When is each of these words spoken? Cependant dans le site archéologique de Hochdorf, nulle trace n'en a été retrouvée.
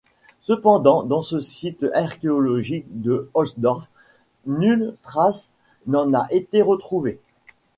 Cependant 0.41 1.03
dans 1.03 1.21
le 1.31 1.41
site 1.41 1.85
archéologique 1.93 2.87
de 2.89 3.29
Hochdorf, 3.35 3.91
nulle 4.47 4.95
trace 5.03 5.47
n'en 5.85 6.11
a 6.15 6.25
été 6.31 6.63
retrouvée. 6.63 7.19